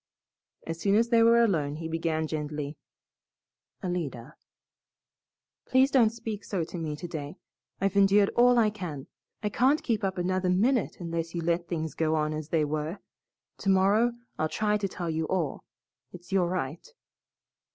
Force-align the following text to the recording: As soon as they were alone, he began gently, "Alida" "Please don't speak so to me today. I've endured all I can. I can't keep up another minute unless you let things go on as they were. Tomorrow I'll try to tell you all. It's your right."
As 0.65 0.81
soon 0.81 0.95
as 0.95 1.09
they 1.09 1.21
were 1.21 1.37
alone, 1.43 1.75
he 1.75 1.87
began 1.87 2.25
gently, 2.25 2.75
"Alida" 3.83 4.33
"Please 5.69 5.91
don't 5.91 6.09
speak 6.09 6.43
so 6.43 6.63
to 6.63 6.79
me 6.79 6.95
today. 6.95 7.35
I've 7.79 7.95
endured 7.95 8.29
all 8.29 8.57
I 8.57 8.71
can. 8.71 9.05
I 9.43 9.49
can't 9.49 9.83
keep 9.83 10.03
up 10.03 10.17
another 10.17 10.49
minute 10.49 10.97
unless 10.99 11.35
you 11.35 11.41
let 11.41 11.67
things 11.67 11.93
go 11.93 12.15
on 12.15 12.33
as 12.33 12.49
they 12.49 12.65
were. 12.65 12.97
Tomorrow 13.59 14.13
I'll 14.39 14.49
try 14.49 14.75
to 14.77 14.87
tell 14.87 15.11
you 15.11 15.27
all. 15.27 15.65
It's 16.11 16.31
your 16.31 16.47
right." 16.49 16.89